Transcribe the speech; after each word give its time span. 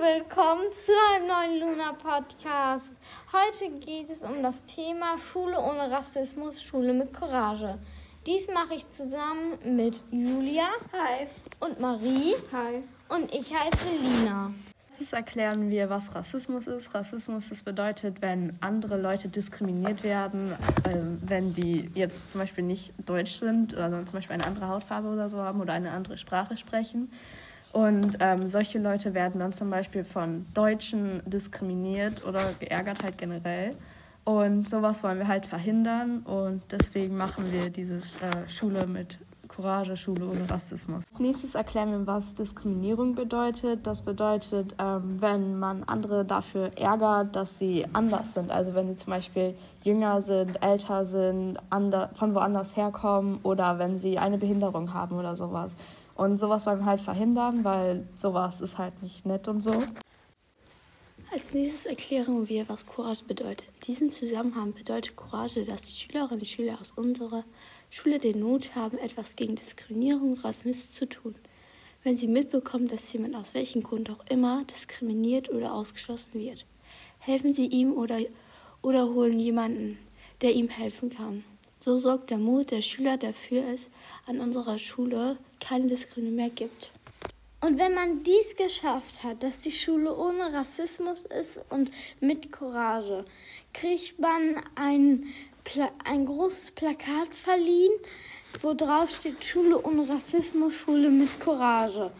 willkommen 0.00 0.72
zu 0.72 0.90
einem 1.14 1.28
neuen 1.28 1.60
Luna 1.60 1.92
Podcast. 1.92 2.94
Heute 3.32 3.70
geht 3.78 4.10
es 4.10 4.24
um 4.24 4.42
das 4.42 4.64
Thema 4.64 5.18
Schule 5.18 5.56
ohne 5.56 5.88
Rassismus, 5.88 6.60
Schule 6.60 6.92
mit 6.92 7.12
Courage. 7.12 7.78
Dies 8.26 8.48
mache 8.48 8.74
ich 8.74 8.90
zusammen 8.90 9.58
mit 9.64 10.00
Julia. 10.10 10.68
Hi. 10.92 11.28
Und 11.60 11.78
Marie. 11.78 12.34
Hi. 12.50 12.82
Und 13.08 13.32
ich 13.32 13.54
heiße 13.54 13.90
Lina. 14.02 14.52
Jetzt 14.98 15.12
erklären 15.12 15.70
wir, 15.70 15.88
was 15.88 16.12
Rassismus 16.12 16.66
ist. 16.66 16.92
Rassismus 16.92 17.50
das 17.50 17.62
bedeutet, 17.62 18.20
wenn 18.20 18.58
andere 18.60 19.00
Leute 19.00 19.28
diskriminiert 19.28 20.02
werden, 20.02 20.52
äh, 20.84 20.96
wenn 21.20 21.54
die 21.54 21.88
jetzt 21.94 22.30
zum 22.30 22.40
Beispiel 22.40 22.64
nicht 22.64 22.92
deutsch 23.06 23.34
sind, 23.34 23.72
sondern 23.72 24.06
zum 24.06 24.14
Beispiel 24.14 24.34
eine 24.34 24.46
andere 24.46 24.66
Hautfarbe 24.66 25.08
oder 25.08 25.28
so 25.28 25.38
haben 25.38 25.60
oder 25.60 25.72
eine 25.72 25.92
andere 25.92 26.16
Sprache 26.16 26.56
sprechen. 26.56 27.12
Und 27.72 28.16
ähm, 28.20 28.48
solche 28.48 28.78
Leute 28.78 29.14
werden 29.14 29.40
dann 29.40 29.52
zum 29.52 29.70
Beispiel 29.70 30.04
von 30.04 30.46
Deutschen 30.54 31.22
diskriminiert 31.24 32.24
oder 32.26 32.52
geärgert 32.58 33.04
halt 33.04 33.16
generell. 33.18 33.76
Und 34.24 34.68
sowas 34.68 35.02
wollen 35.02 35.18
wir 35.18 35.28
halt 35.28 35.46
verhindern 35.46 36.20
und 36.20 36.62
deswegen 36.70 37.16
machen 37.16 37.50
wir 37.50 37.70
diese 37.70 37.96
äh, 37.96 38.48
Schule 38.48 38.86
mit 38.86 39.18
Courage, 39.48 39.96
Schule 39.96 40.26
ohne 40.26 40.48
Rassismus. 40.48 41.04
Als 41.10 41.20
nächstes 41.20 41.54
erklären 41.54 41.90
wir, 41.90 42.06
was 42.06 42.34
Diskriminierung 42.34 43.14
bedeutet. 43.14 43.86
Das 43.86 44.02
bedeutet, 44.02 44.74
ähm, 44.78 45.16
wenn 45.20 45.58
man 45.58 45.82
andere 45.84 46.24
dafür 46.24 46.70
ärgert, 46.76 47.34
dass 47.34 47.58
sie 47.58 47.86
anders 47.92 48.34
sind. 48.34 48.50
Also 48.50 48.74
wenn 48.74 48.88
sie 48.88 48.96
zum 48.96 49.12
Beispiel 49.12 49.54
jünger 49.82 50.22
sind, 50.22 50.62
älter 50.62 51.04
sind, 51.04 51.58
von 52.14 52.34
woanders 52.34 52.76
herkommen 52.76 53.40
oder 53.42 53.78
wenn 53.78 53.98
sie 53.98 54.18
eine 54.18 54.38
Behinderung 54.38 54.94
haben 54.94 55.16
oder 55.16 55.34
sowas. 55.34 55.74
Und 56.20 56.36
sowas 56.36 56.66
wollen 56.66 56.80
wir 56.80 56.84
halt 56.84 57.00
verhindern, 57.00 57.64
weil 57.64 58.06
sowas 58.14 58.60
ist 58.60 58.76
halt 58.76 59.02
nicht 59.02 59.24
nett 59.24 59.48
und 59.48 59.62
so. 59.62 59.72
Als 61.32 61.54
nächstes 61.54 61.86
erklären 61.86 62.46
wir, 62.46 62.68
was 62.68 62.84
Courage 62.84 63.24
bedeutet. 63.24 63.70
In 63.76 63.80
diesem 63.86 64.12
Zusammenhang 64.12 64.74
bedeutet 64.74 65.16
Courage, 65.16 65.64
dass 65.64 65.80
die 65.80 65.92
Schülerinnen 65.92 66.40
und 66.40 66.46
Schüler 66.46 66.76
aus 66.78 66.90
unserer 66.90 67.44
Schule 67.88 68.18
den 68.18 68.42
Mut 68.42 68.74
haben, 68.74 68.98
etwas 68.98 69.34
gegen 69.34 69.56
Diskriminierung 69.56 70.32
und 70.32 70.44
Rassismus 70.44 70.92
zu 70.92 71.08
tun. 71.08 71.36
Wenn 72.02 72.16
sie 72.16 72.28
mitbekommen, 72.28 72.88
dass 72.88 73.10
jemand 73.14 73.34
aus 73.34 73.54
welchem 73.54 73.82
Grund 73.82 74.10
auch 74.10 74.26
immer 74.28 74.62
diskriminiert 74.64 75.48
oder 75.48 75.72
ausgeschlossen 75.72 76.34
wird, 76.34 76.66
helfen 77.20 77.54
sie 77.54 77.68
ihm 77.68 77.94
oder, 77.94 78.18
oder 78.82 79.08
holen 79.08 79.38
jemanden, 79.38 79.96
der 80.42 80.52
ihm 80.52 80.68
helfen 80.68 81.08
kann. 81.08 81.44
So 81.82 81.98
sorgt 81.98 82.28
der 82.28 82.36
Mut 82.36 82.70
der 82.72 82.82
Schüler 82.82 83.16
dafür, 83.16 83.62
dass 83.62 83.82
es 83.82 83.90
an 84.26 84.40
unserer 84.40 84.78
Schule 84.78 85.38
keine 85.60 85.86
Diskriminierung 85.86 86.36
mehr 86.36 86.50
gibt. 86.50 86.90
Und 87.62 87.78
wenn 87.78 87.94
man 87.94 88.22
dies 88.22 88.54
geschafft 88.56 89.22
hat, 89.22 89.42
dass 89.42 89.60
die 89.60 89.72
Schule 89.72 90.14
ohne 90.14 90.52
Rassismus 90.52 91.26
ist 91.26 91.60
und 91.70 91.90
mit 92.20 92.52
Courage, 92.52 93.24
kriegt 93.72 94.18
man 94.18 94.62
ein, 94.74 95.26
ein 96.04 96.26
großes 96.26 96.70
Plakat 96.72 97.34
verliehen, 97.34 97.92
wo 98.60 98.74
drauf 98.74 99.10
steht 99.10 99.44
Schule 99.44 99.82
ohne 99.82 100.08
Rassismus, 100.08 100.74
Schule 100.74 101.10
mit 101.10 101.40
Courage. 101.40 102.10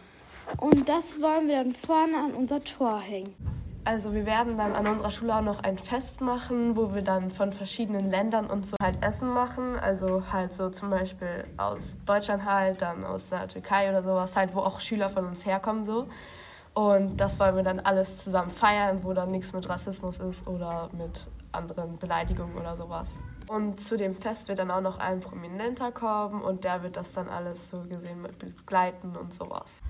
Und 0.57 0.89
das 0.89 1.21
wollen 1.21 1.47
wir 1.47 1.63
dann 1.63 1.75
vorne 1.75 2.17
an 2.17 2.33
unser 2.33 2.63
Tor 2.63 2.99
hängen. 2.99 3.50
Also 3.83 4.13
wir 4.13 4.27
werden 4.27 4.57
dann 4.57 4.73
an 4.75 4.85
unserer 4.85 5.09
Schule 5.09 5.35
auch 5.35 5.41
noch 5.41 5.63
ein 5.63 5.79
Fest 5.79 6.21
machen, 6.21 6.75
wo 6.75 6.93
wir 6.93 7.01
dann 7.01 7.31
von 7.31 7.51
verschiedenen 7.51 8.11
Ländern 8.11 8.45
und 8.45 8.63
so 8.63 8.75
halt 8.81 9.03
Essen 9.03 9.29
machen. 9.29 9.79
Also 9.79 10.31
halt 10.31 10.53
so 10.53 10.69
zum 10.69 10.91
Beispiel 10.91 11.45
aus 11.57 11.97
Deutschland 12.05 12.45
halt, 12.45 12.83
dann 12.83 13.03
aus 13.03 13.27
der 13.29 13.47
Türkei 13.47 13.89
oder 13.89 14.03
sowas, 14.03 14.35
halt 14.35 14.53
wo 14.53 14.59
auch 14.59 14.79
Schüler 14.79 15.09
von 15.09 15.25
uns 15.25 15.45
herkommen 15.47 15.83
so. 15.83 16.07
Und 16.75 17.17
das 17.17 17.39
wollen 17.39 17.55
wir 17.55 17.63
dann 17.63 17.79
alles 17.79 18.23
zusammen 18.23 18.51
feiern, 18.51 19.03
wo 19.03 19.13
dann 19.13 19.31
nichts 19.31 19.51
mit 19.51 19.67
Rassismus 19.67 20.19
ist 20.19 20.47
oder 20.47 20.89
mit 20.93 21.27
anderen 21.51 21.97
Beleidigungen 21.97 22.55
oder 22.57 22.77
sowas. 22.77 23.17
Und 23.47 23.81
zu 23.81 23.97
dem 23.97 24.15
Fest 24.15 24.47
wird 24.47 24.59
dann 24.59 24.71
auch 24.71 24.81
noch 24.81 24.99
ein 24.99 25.19
Prominenter 25.19 25.91
kommen 25.91 26.41
und 26.41 26.63
der 26.63 26.83
wird 26.83 26.95
das 26.97 27.11
dann 27.13 27.27
alles 27.27 27.69
so 27.69 27.81
gesehen 27.81 28.21
mit 28.21 28.37
begleiten 28.37 29.17
und 29.17 29.33
sowas. 29.33 29.81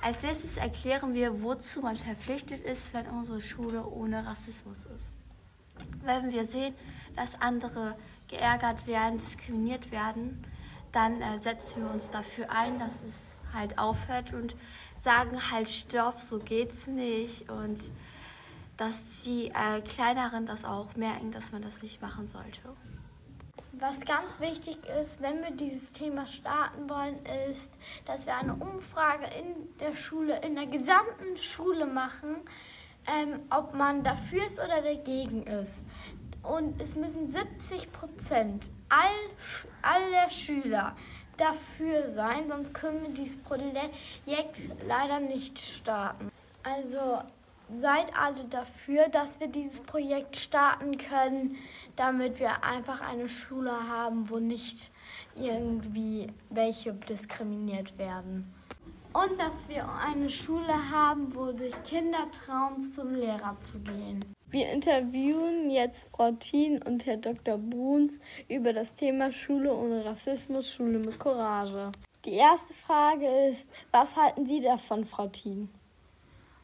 Als 0.00 0.22
nächstes 0.22 0.56
erklären 0.56 1.12
wir, 1.14 1.42
wozu 1.42 1.80
man 1.80 1.96
verpflichtet 1.96 2.64
ist, 2.64 2.94
wenn 2.94 3.06
unsere 3.06 3.40
Schule 3.40 3.84
ohne 3.84 4.24
Rassismus 4.24 4.86
ist. 4.96 5.12
Wenn 6.04 6.30
wir 6.32 6.44
sehen, 6.44 6.74
dass 7.16 7.40
andere 7.40 7.96
geärgert 8.28 8.86
werden, 8.86 9.18
diskriminiert 9.18 9.90
werden, 9.90 10.44
dann 10.92 11.20
äh, 11.20 11.38
setzen 11.38 11.82
wir 11.82 11.90
uns 11.90 12.10
dafür 12.10 12.50
ein, 12.50 12.78
dass 12.78 12.94
es 13.06 13.32
halt 13.52 13.78
aufhört 13.78 14.32
und 14.32 14.54
sagen 15.02 15.50
halt 15.50 15.68
Stopp, 15.68 16.20
so 16.20 16.38
geht's 16.38 16.86
nicht 16.86 17.48
und 17.50 17.78
dass 18.76 19.02
die 19.24 19.48
äh, 19.48 19.80
Kleineren 19.80 20.46
das 20.46 20.64
auch 20.64 20.94
merken, 20.96 21.32
dass 21.32 21.52
man 21.52 21.62
das 21.62 21.82
nicht 21.82 22.00
machen 22.00 22.26
sollte. 22.26 22.60
Was 23.80 24.00
ganz 24.00 24.40
wichtig 24.40 24.76
ist, 25.00 25.22
wenn 25.22 25.40
wir 25.40 25.52
dieses 25.52 25.92
Thema 25.92 26.26
starten 26.26 26.90
wollen, 26.90 27.24
ist, 27.48 27.72
dass 28.06 28.26
wir 28.26 28.34
eine 28.34 28.54
Umfrage 28.54 29.26
in 29.38 29.78
der 29.78 29.94
Schule, 29.94 30.40
in 30.40 30.56
der 30.56 30.66
gesamten 30.66 31.36
Schule 31.36 31.86
machen, 31.86 32.38
ähm, 33.06 33.40
ob 33.50 33.74
man 33.74 34.02
dafür 34.02 34.44
ist 34.46 34.58
oder 34.58 34.82
dagegen 34.82 35.46
ist. 35.46 35.84
Und 36.42 36.80
es 36.80 36.96
müssen 36.96 37.28
70 37.28 37.92
Prozent 37.92 38.68
all, 38.88 39.62
aller 39.82 40.28
Schüler 40.30 40.96
dafür 41.36 42.08
sein, 42.08 42.48
sonst 42.48 42.74
können 42.74 43.02
wir 43.02 43.10
dieses 43.10 43.36
Projekt 43.36 44.58
leider 44.88 45.20
nicht 45.20 45.60
starten. 45.60 46.32
Also 46.64 47.22
seid 47.76 48.06
alle 48.16 48.44
dafür, 48.44 49.08
dass 49.08 49.40
wir 49.40 49.48
dieses 49.48 49.80
Projekt 49.80 50.36
starten 50.36 50.96
können, 50.96 51.56
damit 51.96 52.40
wir 52.40 52.64
einfach 52.64 53.00
eine 53.00 53.28
Schule 53.28 53.72
haben, 53.88 54.30
wo 54.30 54.38
nicht 54.38 54.90
irgendwie 55.36 56.28
welche 56.50 56.92
diskriminiert 56.94 57.98
werden. 57.98 58.54
Und 59.12 59.38
dass 59.38 59.68
wir 59.68 59.88
eine 59.88 60.30
Schule 60.30 60.90
haben, 60.90 61.34
wo 61.34 61.52
sich 61.52 61.74
Kinder 61.82 62.26
trauen, 62.30 62.92
zum 62.92 63.14
Lehrer 63.14 63.56
zu 63.60 63.78
gehen. 63.80 64.24
Wir 64.50 64.70
interviewen 64.70 65.70
jetzt 65.70 66.06
Frau 66.14 66.32
Thien 66.32 66.80
und 66.82 67.04
Herr 67.04 67.18
Dr. 67.18 67.58
Bruns 67.58 68.18
über 68.48 68.72
das 68.72 68.94
Thema 68.94 69.32
Schule 69.32 69.74
ohne 69.74 70.04
Rassismus, 70.04 70.72
Schule 70.72 70.98
mit 70.98 71.18
Courage. 71.18 71.92
Die 72.24 72.32
erste 72.32 72.74
Frage 72.74 73.26
ist, 73.48 73.68
was 73.90 74.16
halten 74.16 74.46
Sie 74.46 74.60
davon, 74.60 75.04
Frau 75.04 75.28
Thien? 75.28 75.68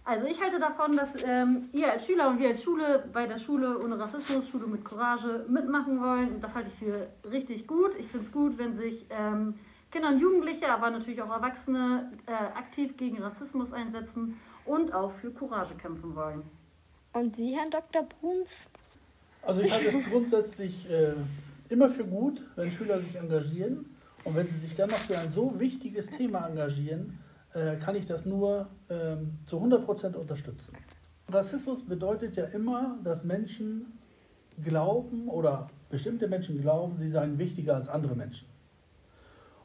Also 0.06 0.26
ich 0.26 0.38
halte 0.40 0.60
davon, 0.60 0.96
dass 0.96 1.14
ähm, 1.24 1.70
ihr 1.72 1.90
als 1.90 2.04
Schüler 2.04 2.28
und 2.28 2.38
wir 2.38 2.48
als 2.48 2.62
Schule 2.62 3.04
bei 3.10 3.26
der 3.26 3.38
Schule 3.38 3.78
ohne 3.78 3.98
Rassismus, 3.98 4.48
Schule 4.48 4.66
mit 4.66 4.84
Courage 4.84 5.46
mitmachen 5.48 6.00
wollen. 6.02 6.42
Das 6.42 6.54
halte 6.54 6.68
ich 6.68 6.78
für 6.78 7.08
richtig 7.30 7.66
gut. 7.66 7.92
Ich 7.98 8.08
finde 8.08 8.26
es 8.26 8.32
gut, 8.32 8.58
wenn 8.58 8.76
sich 8.76 9.06
ähm, 9.08 9.54
Kinder 9.90 10.08
und 10.08 10.20
Jugendliche, 10.20 10.68
aber 10.68 10.90
natürlich 10.90 11.22
auch 11.22 11.30
Erwachsene 11.30 12.12
äh, 12.26 12.32
aktiv 12.32 12.96
gegen 12.98 13.22
Rassismus 13.22 13.72
einsetzen 13.72 14.38
und 14.66 14.92
auch 14.92 15.12
für 15.12 15.30
Courage 15.30 15.74
kämpfen 15.76 16.14
wollen. 16.14 16.42
Und 17.14 17.36
Sie, 17.36 17.56
Herr 17.56 17.70
Dr. 17.70 18.02
Bruns? 18.02 18.66
Also 19.40 19.62
ich 19.62 19.72
halte 19.72 19.88
es 19.88 20.04
grundsätzlich 20.10 20.90
äh, 20.90 21.14
immer 21.70 21.88
für 21.88 22.04
gut, 22.04 22.42
wenn 22.56 22.70
Schüler 22.70 23.00
sich 23.00 23.16
engagieren 23.16 23.86
und 24.24 24.34
wenn 24.34 24.48
sie 24.48 24.58
sich 24.58 24.74
dann 24.74 24.90
noch 24.90 24.98
für 24.98 25.18
ein 25.18 25.30
so 25.30 25.58
wichtiges 25.60 26.10
Thema 26.10 26.46
engagieren, 26.46 27.18
äh, 27.54 27.76
kann 27.76 27.94
ich 27.94 28.06
das 28.06 28.26
nur 28.26 28.68
ähm, 28.90 29.38
zu 29.46 29.58
100% 29.58 30.14
unterstützen. 30.14 30.76
Rassismus 31.28 31.84
bedeutet 31.84 32.36
ja 32.36 32.44
immer, 32.46 32.98
dass 33.02 33.24
Menschen 33.24 33.98
glauben 34.62 35.28
oder 35.28 35.68
bestimmte 35.88 36.28
Menschen 36.28 36.60
glauben, 36.60 36.94
sie 36.94 37.08
seien 37.08 37.38
wichtiger 37.38 37.76
als 37.76 37.88
andere 37.88 38.14
Menschen. 38.14 38.46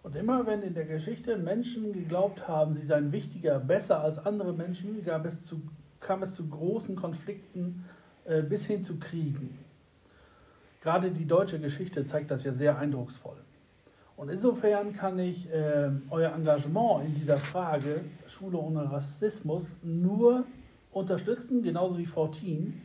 Und 0.04 0.16
immer 0.16 0.46
wenn 0.46 0.62
in 0.62 0.74
der 0.74 0.86
Geschichte 0.86 1.38
Menschen 1.38 1.92
geglaubt 1.92 2.48
haben, 2.48 2.74
sie 2.74 2.84
seien 2.84 3.12
wichtiger, 3.12 3.60
besser 3.60 4.02
als 4.02 4.18
andere 4.26 4.54
Menschen, 4.54 5.04
gab 5.04 5.26
es 5.26 5.46
zu, 5.46 5.62
kam 6.00 6.24
es 6.24 6.36
zu 6.36 6.48
großen 6.48 6.96
Konflikten 6.96 7.86
äh, 8.26 8.42
bis 8.42 8.66
hin 8.66 8.82
zu 8.82 8.98
Kriegen. 8.98 9.58
Gerade 10.82 11.12
die 11.12 11.26
deutsche 11.26 11.60
Geschichte 11.60 12.06
zeigt 12.06 12.32
das 12.32 12.44
ja 12.46 12.54
sehr 12.54 12.78
eindrucksvoll. 12.78 13.38
Und 14.20 14.28
insofern 14.28 14.92
kann 14.92 15.18
ich 15.18 15.50
äh, 15.50 15.90
euer 16.10 16.34
Engagement 16.34 17.06
in 17.06 17.16
dieser 17.16 17.38
Frage 17.38 18.04
Schule 18.28 18.58
ohne 18.58 18.92
Rassismus 18.92 19.74
nur 19.82 20.44
unterstützen, 20.92 21.64
genauso 21.64 21.98
wie 21.98 22.06
Frau 22.06 22.28
Thien. 22.28 22.82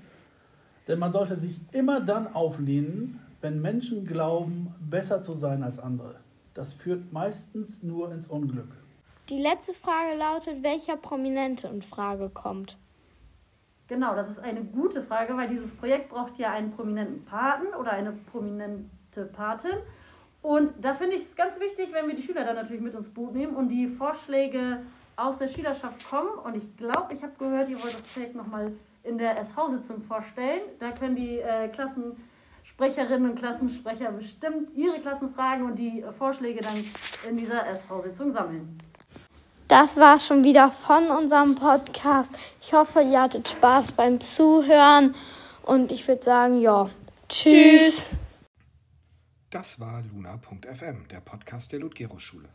Denn 0.86 1.00
man 1.00 1.10
sollte 1.10 1.34
sich 1.34 1.58
immer 1.72 2.00
dann 2.00 2.32
auflehnen, 2.32 3.18
wenn 3.40 3.60
Menschen 3.60 4.06
glauben, 4.06 4.76
besser 4.78 5.22
zu 5.22 5.32
sein 5.34 5.64
als 5.64 5.80
andere. 5.80 6.20
Das 6.54 6.72
führt 6.72 7.12
meistens 7.12 7.82
nur 7.82 8.12
ins 8.12 8.28
Unglück. 8.28 8.70
Die 9.28 9.42
letzte 9.42 9.74
Frage 9.74 10.16
lautet, 10.16 10.62
welcher 10.62 10.96
Prominente 10.96 11.66
in 11.66 11.82
Frage 11.82 12.30
kommt. 12.30 12.78
Genau, 13.88 14.14
das 14.14 14.30
ist 14.30 14.38
eine 14.38 14.62
gute 14.62 15.02
Frage, 15.02 15.36
weil 15.36 15.48
dieses 15.48 15.74
Projekt 15.74 16.10
braucht 16.10 16.38
ja 16.38 16.52
einen 16.52 16.70
prominenten 16.70 17.24
Paten 17.24 17.74
oder 17.74 17.90
eine 17.90 18.12
prominente 18.12 19.24
Patin. 19.32 19.78
Und 20.44 20.74
da 20.78 20.92
finde 20.92 21.16
ich 21.16 21.24
es 21.24 21.34
ganz 21.34 21.58
wichtig, 21.58 21.88
wenn 21.92 22.06
wir 22.06 22.14
die 22.14 22.22
Schüler 22.22 22.44
dann 22.44 22.56
natürlich 22.56 22.82
mit 22.82 22.92
ins 22.92 23.08
Boot 23.08 23.34
nehmen 23.34 23.56
und 23.56 23.70
die 23.70 23.86
Vorschläge 23.86 24.82
aus 25.16 25.38
der 25.38 25.48
Schülerschaft 25.48 26.06
kommen. 26.10 26.28
Und 26.44 26.54
ich 26.54 26.76
glaube, 26.76 27.14
ich 27.14 27.22
habe 27.22 27.32
gehört, 27.38 27.70
ihr 27.70 27.82
wollt 27.82 27.94
das 27.94 28.02
Projekt 28.02 28.34
nochmal 28.34 28.72
in 29.04 29.16
der 29.16 29.38
SV-Sitzung 29.38 30.02
vorstellen. 30.02 30.60
Da 30.80 30.90
können 30.90 31.16
die 31.16 31.38
äh, 31.38 31.68
Klassensprecherinnen 31.68 33.30
und 33.30 33.38
Klassensprecher 33.38 34.12
bestimmt 34.12 34.76
ihre 34.76 35.00
Klassen 35.00 35.32
fragen 35.32 35.64
und 35.64 35.78
die 35.78 36.02
äh, 36.02 36.12
Vorschläge 36.12 36.60
dann 36.60 36.76
in 37.26 37.38
dieser 37.38 37.66
SV-Sitzung 37.66 38.30
sammeln. 38.30 38.78
Das 39.68 39.96
war 39.96 40.18
schon 40.18 40.44
wieder 40.44 40.70
von 40.70 41.06
unserem 41.06 41.54
Podcast. 41.54 42.34
Ich 42.60 42.74
hoffe, 42.74 43.00
ihr 43.00 43.22
hattet 43.22 43.48
Spaß 43.48 43.92
beim 43.92 44.20
Zuhören 44.20 45.14
und 45.62 45.90
ich 45.90 46.06
würde 46.06 46.22
sagen, 46.22 46.60
ja, 46.60 46.90
tschüss. 47.30 48.14
Das 49.54 49.78
war 49.78 50.02
luna.fm, 50.02 51.06
der 51.06 51.20
Podcast 51.20 51.70
der 51.70 51.78
Ludgero-Schule. 51.78 52.48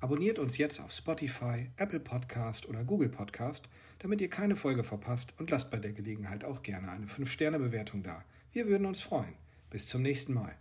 Abonniert 0.00 0.38
uns 0.38 0.56
jetzt 0.56 0.80
auf 0.80 0.92
Spotify, 0.92 1.68
Apple 1.76 2.00
Podcast 2.00 2.66
oder 2.66 2.84
Google 2.84 3.10
Podcast, 3.10 3.68
damit 3.98 4.22
ihr 4.22 4.30
keine 4.30 4.56
Folge 4.56 4.82
verpasst 4.82 5.34
und 5.36 5.50
lasst 5.50 5.70
bei 5.70 5.76
der 5.76 5.92
Gelegenheit 5.92 6.44
auch 6.44 6.62
gerne 6.62 6.90
eine 6.90 7.04
5-Sterne-Bewertung 7.04 8.02
da. 8.02 8.24
Wir 8.54 8.66
würden 8.66 8.86
uns 8.86 9.02
freuen. 9.02 9.34
Bis 9.68 9.88
zum 9.88 10.00
nächsten 10.00 10.32
Mal. 10.32 10.56